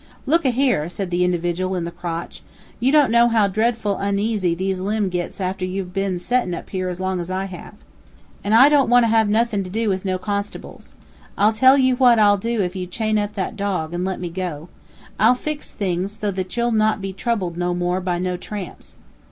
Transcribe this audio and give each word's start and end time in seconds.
"Look 0.25 0.45
a 0.45 0.49
here," 0.49 0.89
said 0.89 1.11
the 1.11 1.23
individual 1.23 1.75
in 1.75 1.83
the 1.85 1.91
crotch, 1.91 2.41
"you 2.79 2.91
don't 2.91 3.11
know 3.11 3.27
how 3.27 3.47
dreadful 3.47 3.97
oneasy 3.97 4.55
these 4.55 4.79
limbs 4.79 5.11
gits 5.13 5.39
after 5.39 5.63
you've 5.63 5.93
been 5.93 6.17
settin 6.17 6.55
up 6.55 6.67
here 6.71 6.89
as 6.89 6.99
long 6.99 7.19
as 7.19 7.29
I 7.29 7.45
have. 7.45 7.75
And 8.43 8.55
I 8.55 8.67
don't 8.67 8.89
want 8.89 9.03
to 9.03 9.09
have 9.09 9.29
nuthin 9.29 9.63
to 9.63 9.69
do 9.69 9.89
with 9.89 10.03
no 10.03 10.17
constables. 10.17 10.93
I'll 11.37 11.53
tell 11.53 11.77
you 11.77 11.97
what 11.97 12.17
I'll 12.17 12.37
do 12.39 12.61
if 12.61 12.75
you'll 12.75 12.89
chain 12.89 13.19
up 13.19 13.33
that 13.33 13.55
dog, 13.55 13.93
and 13.93 14.03
let 14.03 14.19
me 14.19 14.31
go, 14.31 14.69
I'll 15.19 15.35
fix 15.35 15.69
things 15.69 16.17
so 16.19 16.31
that 16.31 16.57
you'll 16.57 16.71
not 16.71 16.99
be 16.99 17.13
troubled 17.13 17.55
no 17.55 17.75
more 17.75 18.01
by 18.01 18.17
no 18.17 18.37
tramps." 18.37 18.95